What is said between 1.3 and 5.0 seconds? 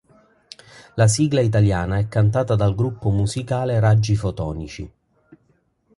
italiana è cantata dal gruppo musicale Raggi Fotonici.